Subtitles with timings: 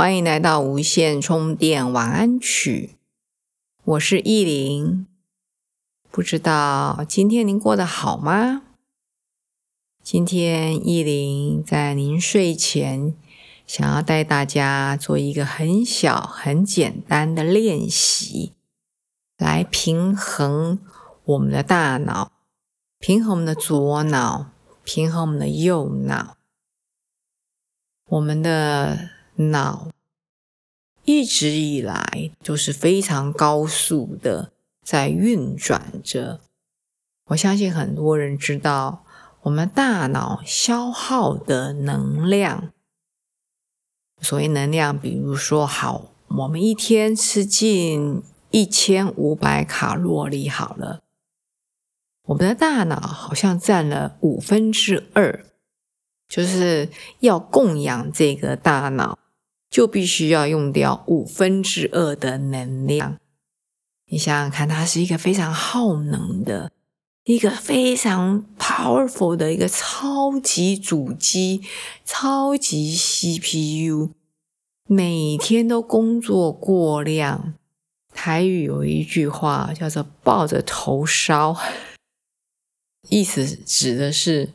[0.00, 2.96] 欢迎来到无线充电晚安曲，
[3.84, 5.06] 我是意林。
[6.10, 8.62] 不知道今天您过得好吗？
[10.02, 13.14] 今天意林在您睡前，
[13.66, 18.54] 想要带大家做一个很小、很简单的练习，
[19.36, 20.78] 来平衡
[21.24, 22.32] 我们的大脑，
[22.98, 26.38] 平衡我们的左脑，平衡我们的右脑，
[28.08, 29.19] 我们的。
[29.48, 29.90] 脑
[31.04, 36.40] 一直以来都是非常高速的在运转着。
[37.28, 39.04] 我相信很多人知道，
[39.42, 42.72] 我们大脑消耗的能量，
[44.20, 51.00] 所谓能量，比如说，好，我们一天吃进一千五百卡路里，好了，
[52.26, 55.46] 我们的大脑好像占了五分之二，
[56.28, 56.88] 就是
[57.20, 59.19] 要供养这个大脑。
[59.70, 63.16] 就必须要用掉五分之二的能量。
[64.06, 66.72] 你想想看，它是一个非常耗能的、
[67.22, 71.62] 一个非常 powerful 的一个超级主机、
[72.04, 74.10] 超级 CPU，
[74.88, 77.54] 每天都工作过量。
[78.12, 81.56] 台语有一句话叫做“抱着头烧”，
[83.08, 84.54] 意思指的是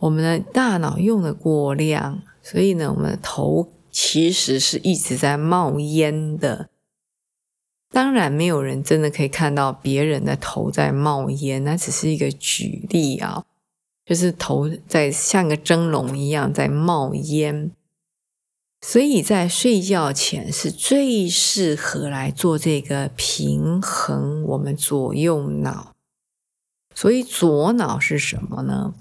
[0.00, 3.70] 我们的大脑用的过量，所以呢，我们的头。
[3.98, 6.68] 其实是一直在冒烟的。
[7.90, 13.46] 当然，没有人真的可以看到别人的头在冒烟，那只是一个举例啊，
[14.04, 17.72] 就是头在像个蒸笼一样在冒烟。
[18.82, 25.94] 所以在睡觉前是最适合来做这个平衡我们左右脑。
[26.94, 28.92] 所以左脑是什么呢？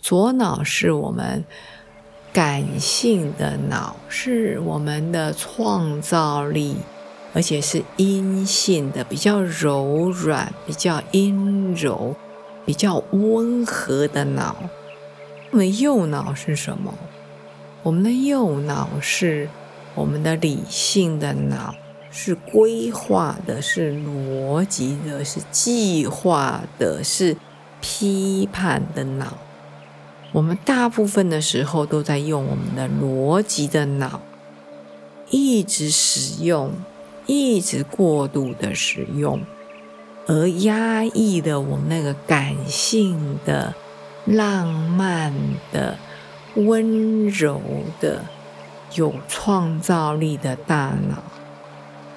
[0.00, 1.44] 左脑是我们。
[2.38, 6.76] 感性的脑是我们的创造力，
[7.34, 12.14] 而且是阴性的，比较柔软、比较阴柔、
[12.64, 14.54] 比较温和的脑。
[15.50, 16.94] 那么右脑是什么？
[17.82, 19.48] 我们的右脑是
[19.96, 21.74] 我们的理性的脑，
[22.12, 27.36] 是规划的，是逻辑的，是计划的，是
[27.80, 29.36] 批判的脑。
[30.38, 34.20] 我们大部分的时候都在用我们的逻辑的脑，
[35.30, 36.70] 一直使用，
[37.26, 39.40] 一直过度的使用，
[40.28, 43.74] 而压抑的我们那个感性的、
[44.26, 45.34] 浪漫
[45.72, 45.98] 的、
[46.54, 47.60] 温柔
[47.98, 48.24] 的、
[48.94, 51.20] 有创造力的大脑。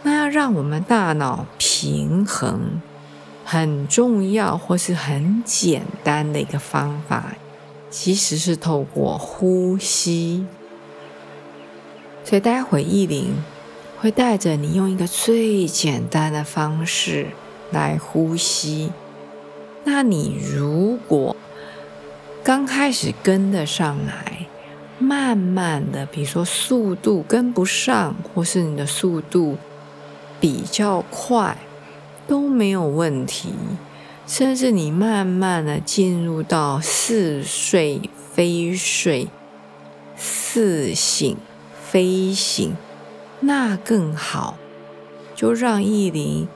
[0.04, 2.80] 那要让我们大脑平衡，
[3.44, 7.34] 很重要或是很简单的一个方法。
[7.92, 10.46] 其实是透过呼吸，
[12.24, 13.36] 所以待会意林
[14.00, 17.28] 会带着你用一个最简单的方式
[17.70, 18.92] 来呼吸。
[19.84, 21.36] 那你如果
[22.44, 24.48] 刚开始跟得上来，
[24.98, 29.58] 慢慢的，比如说速度跟不上，或是你的速度
[30.40, 31.58] 比较快，
[32.26, 33.54] 都没有问题。
[34.26, 39.28] 甚至你慢慢的进入到似睡非睡、
[40.16, 41.36] 似醒
[41.82, 42.74] 非醒，
[43.42, 44.58] 那更好。
[45.36, 46.48] 就让意林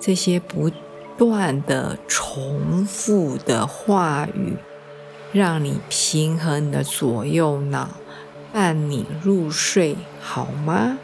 [0.00, 0.70] 这些不
[1.18, 4.56] 断的重复的话语，
[5.30, 7.90] 让你平衡你的左右脑，
[8.50, 10.98] 伴你入睡，好吗？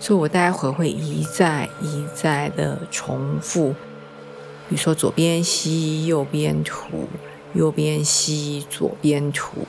[0.00, 3.74] 所以我待会会一再一再的重复。
[4.68, 7.06] 比如说，左边吸，右边吐；
[7.54, 9.66] 右边吸，左边吐。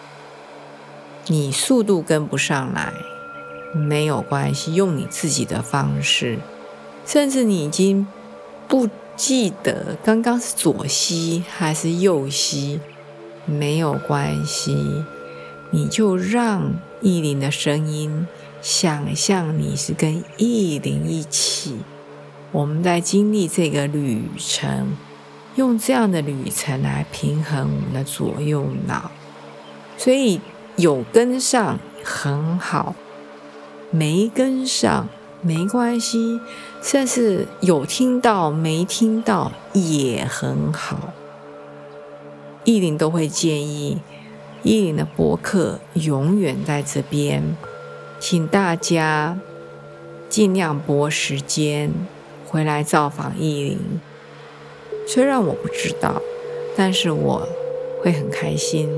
[1.28, 2.94] 你速度跟不上来，
[3.74, 6.40] 没有关系，用你自己的方式。
[7.06, 8.08] 甚至你已经
[8.68, 12.80] 不记得刚刚是左吸还是右吸，
[13.46, 15.04] 没有关系，
[15.72, 18.28] 你就让意林的声音，
[18.62, 21.78] 想象你是跟意林一起。
[22.52, 24.96] 我们在经历这个旅程，
[25.56, 29.12] 用这样的旅程来平衡我们的左右脑，
[29.98, 30.40] 所以
[30.78, 32.96] 有跟上很好，
[33.92, 35.10] 没跟上
[35.42, 36.40] 没关系，
[36.82, 41.14] 甚至有听到没听到也很好。
[42.64, 44.00] 意林都会建议，
[44.64, 47.56] 意林的博客永远在这边，
[48.20, 49.38] 请大家
[50.30, 51.92] 尽量拨时间
[52.48, 53.78] 回来造访意林。
[55.06, 56.22] 虽然我不知道，
[56.76, 57.48] 但是我
[58.02, 58.90] 会很开心，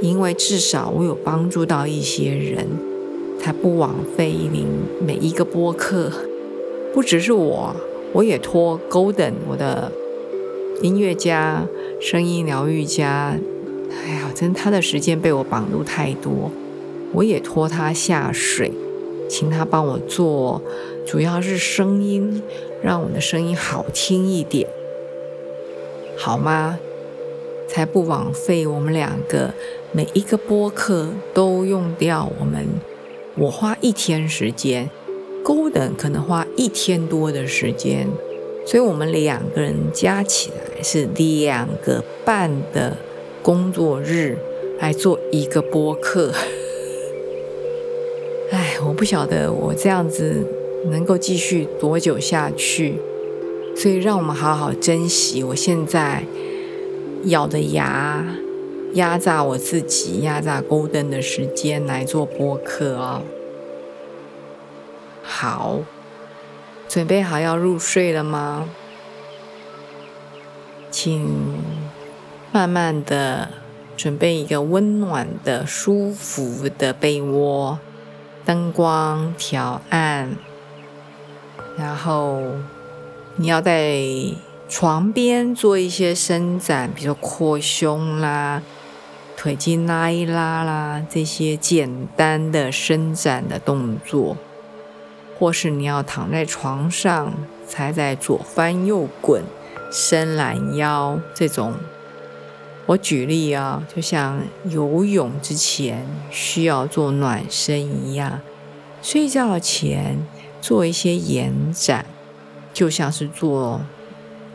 [0.00, 2.66] 因为至少我有帮助到一些人。
[3.42, 4.66] 才不枉费意林
[5.00, 6.12] 每一个播客，
[6.92, 7.74] 不只是我，
[8.12, 9.90] 我也托 Golden 我的
[10.82, 11.66] 音乐家、
[11.98, 13.34] 声音疗愈家，
[14.04, 16.50] 哎呀，真他的时间被我绑住太多，
[17.14, 18.72] 我也托他下水，
[19.30, 20.60] 请他帮我做，
[21.06, 22.42] 主要是声音，
[22.82, 24.68] 让我的声音好听一点，
[26.18, 26.80] 好吗？
[27.68, 29.54] 才不枉费我们两个
[29.92, 32.66] 每一个播客都用掉我们。
[33.36, 34.90] 我花一天时间
[35.44, 38.08] ，Golden 可能花一天多的时间，
[38.66, 42.96] 所以我们两个人加起来是两个半的
[43.40, 44.36] 工作日
[44.80, 46.32] 来做一个播客。
[48.90, 50.44] 我不晓得我这样子
[50.86, 53.00] 能够继续多久下去，
[53.76, 56.24] 所以让我们好好珍惜我现在
[57.26, 58.26] 咬的牙。
[58.94, 63.22] 压榨我自己，压榨勾登的时间来做播客哦。
[65.22, 65.78] 好，
[66.88, 68.68] 准备好要入睡了吗？
[70.90, 71.62] 请
[72.50, 73.50] 慢慢的
[73.96, 77.78] 准备一个温暖的、舒服的被窝，
[78.50, 80.28] 灯光调暗，
[81.78, 82.42] 然后
[83.36, 84.02] 你要在
[84.68, 88.60] 床边做一些伸展，比如扩胸啦。
[89.36, 94.36] 腿筋拉一拉啦，这些简单的伸展的动作，
[95.38, 97.32] 或是你要躺在床上，
[97.68, 99.44] 才在左翻右滚、
[99.92, 101.74] 伸懒腰这种。
[102.90, 108.40] 我举例啊，就像游泳之前需要做暖身一样，
[109.00, 110.26] 睡觉前
[110.60, 112.04] 做一些延展，
[112.72, 113.80] 就像是做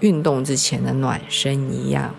[0.02, 2.14] 运动之前的暖身一样。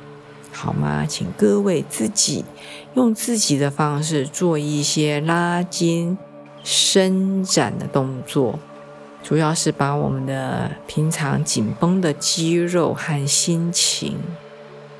[0.53, 1.05] 好吗？
[1.07, 2.47] 请各位自己
[2.95, 6.17] 用自己的方式做一些拉筋、
[6.65, 8.59] 伸展的动作，
[9.23, 14.17] 主要是把我们的平常紧绷的肌肉和心情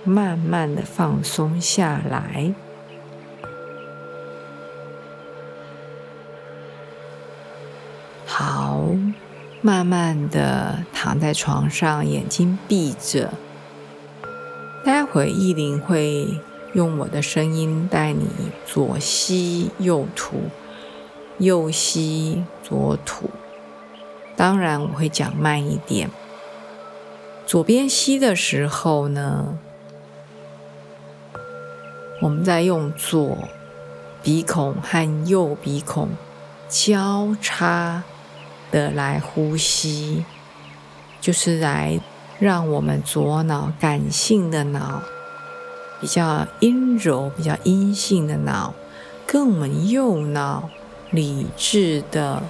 [0.06, 2.55] 慢慢的放松下来。
[8.25, 8.87] 好，
[9.61, 13.32] 慢慢的躺在床上，眼睛闭着。
[14.85, 16.41] 待会意林会
[16.73, 18.29] 用我的声音带你
[18.64, 20.37] 左吸右吐，
[21.38, 23.31] 右吸左吐。
[24.37, 26.09] 当然我会讲慢一点。
[27.44, 29.59] 左边吸的时候呢，
[32.26, 33.38] 我们在用左
[34.20, 36.08] 鼻孔和右鼻孔
[36.69, 38.02] 交叉
[38.73, 40.25] 的来呼吸，
[41.20, 42.00] 就是来。
[42.38, 45.00] 让我们左脑感性的脑，
[45.99, 48.75] 比较阴柔、比较阴性的脑，
[49.26, 50.68] 跟我们右脑
[51.11, 52.42] 理智的、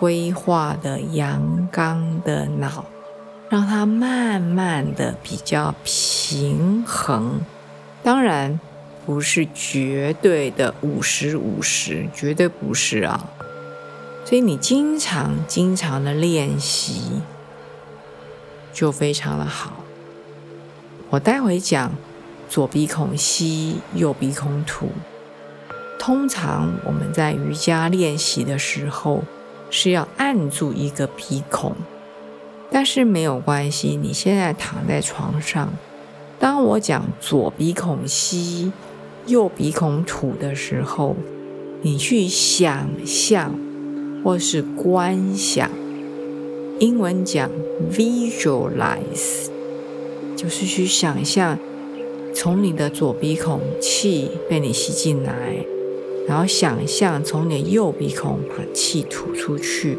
[0.00, 2.86] 规划的、阳刚的脑，
[3.48, 7.40] 让它慢慢的比较平衡。
[8.02, 8.58] 当然
[9.08, 13.30] 不是绝对的五十五十，绝对不是啊。
[14.26, 17.22] 所以你经常、经常的练习。
[18.70, 19.72] 就非常的好。
[21.08, 21.90] 我待会讲
[22.50, 24.90] 左鼻孔吸，右鼻孔吐。
[25.98, 29.24] 通常我们在瑜伽练习的时候
[29.70, 31.74] 是要按住一个鼻孔，
[32.70, 33.96] 但是没有关系。
[33.96, 35.72] 你现在躺在床上，
[36.38, 38.70] 当我讲左鼻孔吸，
[39.28, 41.14] 右鼻孔吐的时候，
[41.82, 43.54] 你去想象
[44.24, 45.70] 或是观想。
[46.78, 47.50] 英文讲
[47.92, 49.48] visualize，
[50.34, 51.58] 就是去想象
[52.32, 55.66] 从你的左鼻孔气被你吸进来，
[56.26, 59.98] 然后想象从你的右鼻孔把气吐出去。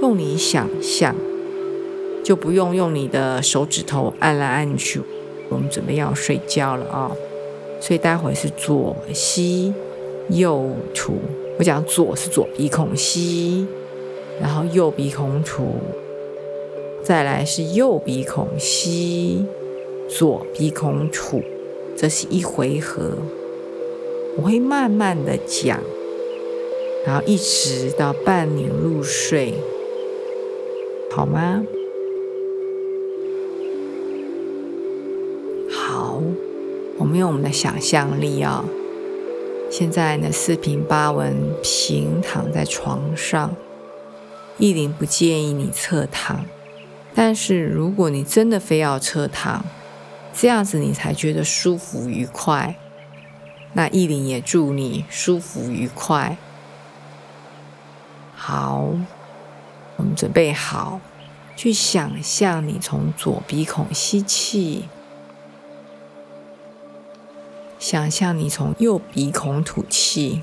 [0.00, 1.14] 用你想象，
[2.24, 5.02] 就不用用你的手指头按来按去。
[5.50, 7.12] 我们准备要睡觉了啊，
[7.80, 9.72] 所以待会是左吸
[10.28, 11.18] 右吐。
[11.58, 13.66] 我讲左是左鼻孔吸。
[14.38, 15.76] 然后右鼻孔吐，
[17.02, 19.46] 再来是右鼻孔吸，
[20.10, 21.42] 左鼻孔吐，
[21.96, 23.12] 这是一回合。
[24.36, 25.80] 我会慢慢的讲，
[27.06, 29.54] 然后一直到伴你入睡，
[31.10, 31.64] 好吗？
[37.16, 38.64] 用我们的想象力啊，
[39.70, 43.54] 现在呢四平八稳平躺在床上，
[44.58, 46.44] 意林不建议你侧躺，
[47.14, 49.64] 但是如果你真的非要侧躺，
[50.32, 52.76] 这样子你才觉得舒服愉快，
[53.72, 56.36] 那意林也祝你舒服愉快。
[58.34, 58.90] 好，
[59.96, 61.00] 我们准备好，
[61.56, 64.88] 去想象你从左鼻孔吸气，
[67.88, 70.42] 想象你从右鼻孔吐气，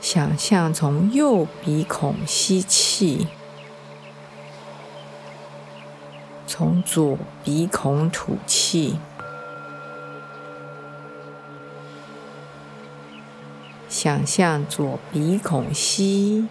[0.00, 3.28] 想象从右鼻孔吸气，
[6.48, 8.98] 从左鼻孔吐气。
[13.88, 16.48] 想象左鼻孔吸，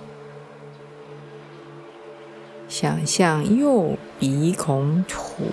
[2.69, 5.51] 想象右鼻孔吐，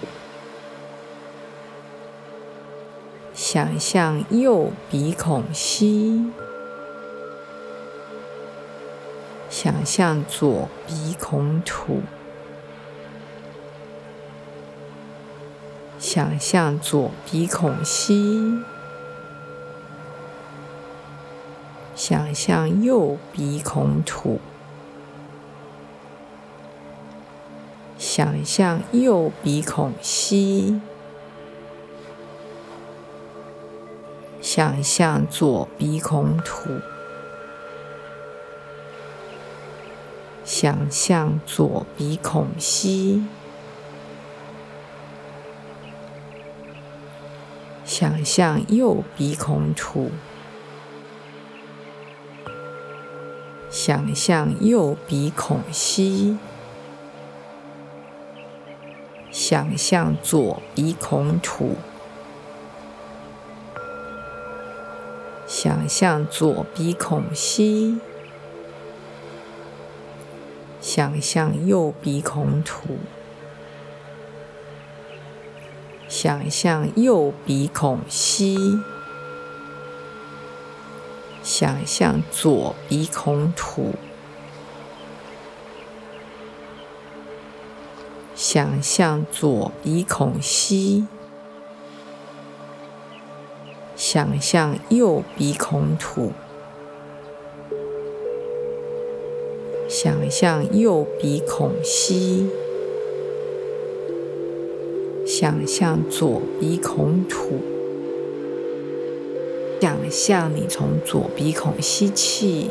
[3.52, 6.30] 想象右鼻孔吸，
[9.48, 12.02] 想象左鼻孔吐，
[15.98, 18.62] 想象左鼻孔吸。
[21.96, 24.38] 想象右鼻孔吐，
[27.98, 30.80] 想象右鼻孔吸，
[34.52, 36.80] 想象左鼻孔吐，
[40.44, 43.22] 想象左鼻孔吸，
[47.84, 50.10] 想象右鼻孔吐。
[53.70, 56.36] 想象右鼻孔吸，
[59.30, 61.76] 想象左鼻孔吐，
[65.62, 67.98] 想象左鼻孔吸，
[70.80, 72.96] 想象右鼻孔吐，
[76.08, 78.56] 想象右鼻孔吸。
[81.42, 83.92] 想象左鼻孔吐，
[88.34, 91.06] 想象左鼻孔吸，
[94.12, 96.32] 想象右鼻孔吐，
[99.88, 102.48] 想象右鼻孔吸，
[105.24, 107.60] 想象左鼻孔吐。
[109.80, 112.70] 想象你从左鼻孔吸气，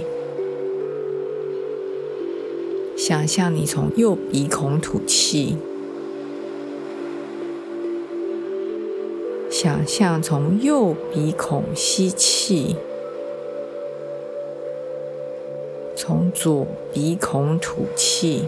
[2.97, 5.55] 想象你从右鼻孔吐气，
[9.61, 12.77] 想象从右鼻孔吸气，
[15.97, 18.45] 从左鼻孔吐气，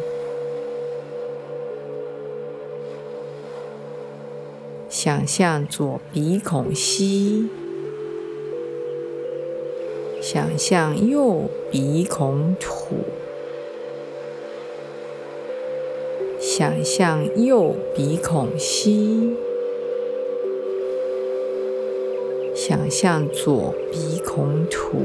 [4.87, 7.49] 想象左鼻孔吸。
[10.21, 12.95] 想象右鼻孔吐，
[16.39, 19.35] 想象右鼻孔吸，
[22.71, 25.03] 想象左鼻孔吐，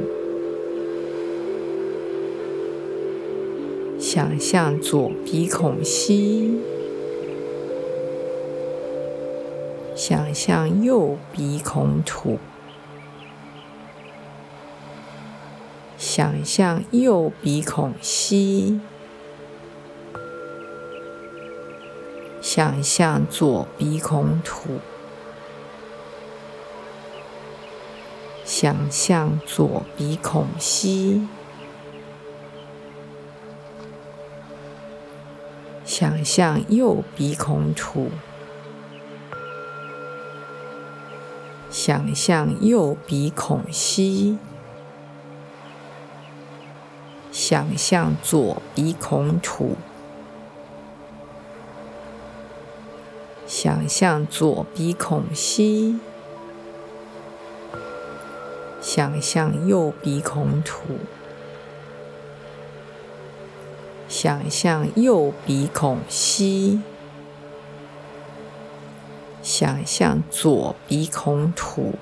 [3.99, 6.61] 想象左鼻孔吸，
[9.96, 12.38] 想象右鼻孔吐。
[15.99, 18.80] 想象右鼻孔吸，
[22.40, 24.78] 想象左鼻孔吐，
[28.58, 31.28] 想象左鼻孔吸，
[35.84, 38.10] 想象右鼻孔吐，
[41.68, 44.38] 想象右鼻孔吸。
[47.30, 49.76] 想象左鼻孔吐，
[53.46, 56.00] 想象左鼻孔吸，
[58.96, 61.00] 想象右鼻孔吐，
[64.08, 66.80] 想象右鼻孔吸，
[69.42, 71.92] 想象左鼻孔吐。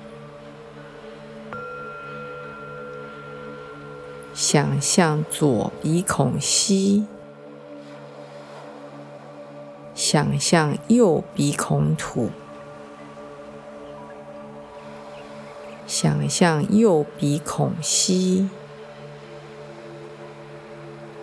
[4.33, 7.05] 想象左鼻孔吸，
[9.93, 12.29] 想象右鼻孔吐，
[16.05, 18.47] 想象右鼻孔吸，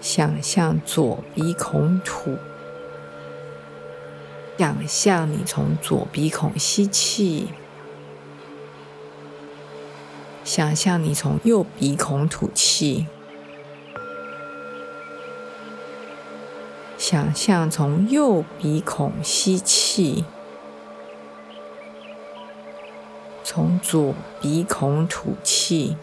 [0.00, 2.36] 想象左鼻孔吐。
[4.58, 7.50] 想象你从左鼻孔吸气，
[10.42, 13.06] 想象你从右鼻孔吐气，
[16.98, 20.24] 想象从右鼻孔吸气，
[23.54, 25.98] 从左鼻孔吐气，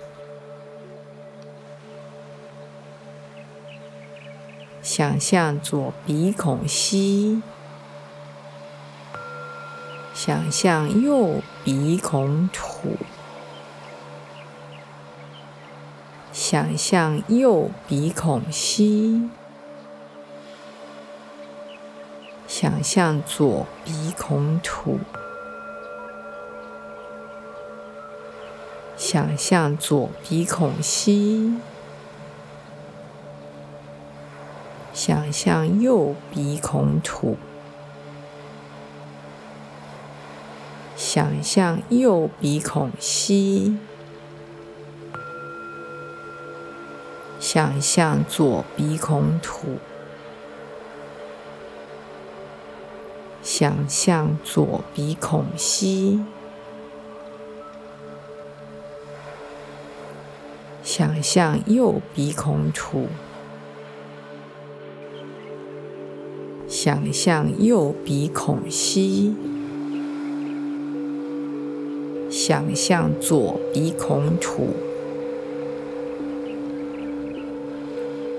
[4.83, 7.41] 想象左鼻孔吸。
[10.13, 12.97] 想象右鼻孔吐，
[16.31, 19.27] 想象右鼻孔吸，
[22.47, 24.99] 想象左鼻孔吐，
[28.99, 31.55] 想象左鼻孔吸，
[34.93, 37.37] 想象右鼻孔吐。
[40.97, 43.77] 想象右鼻孔吸，
[47.39, 49.77] 想象左鼻孔吐，
[53.41, 56.19] 想象左鼻孔吸，
[60.99, 63.07] 想象右鼻孔吐，
[66.67, 69.33] 想象右鼻孔吸。
[72.29, 74.73] 想象左鼻孔吐，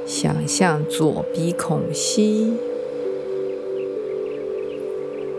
[0.04, 2.52] 想象左鼻孔吸，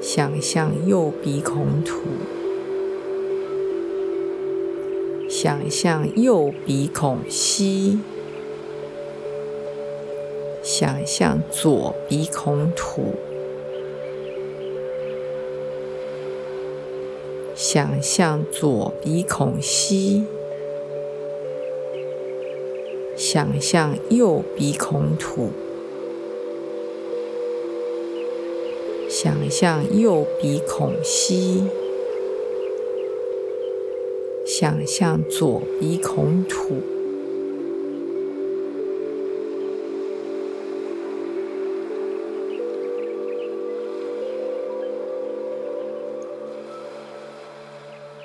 [0.02, 2.00] 想象右鼻孔吐，
[5.44, 7.98] 想象右鼻孔吸，
[10.62, 13.16] 想象左鼻孔吐。
[17.56, 20.26] 想象左鼻孔吸，
[23.16, 25.50] 想象右鼻孔吐，
[29.10, 31.64] 想象右鼻孔吸，
[34.62, 36.84] 想象左鼻孔吐。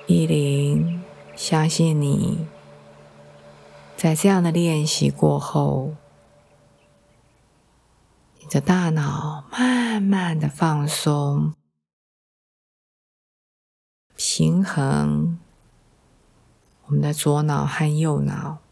[0.06, 1.02] 依林，
[1.34, 2.46] 相信你
[3.96, 5.94] 在这样的练习过后，
[8.40, 11.54] 你的大脑慢慢的放松、
[14.14, 15.38] 平衡，
[16.86, 18.62] 我们的左脑和右脑。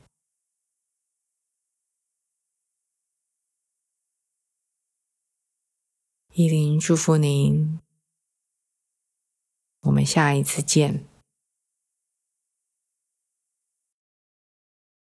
[6.32, 7.80] 依林，祝福您。
[9.80, 11.13] 我们下一次见。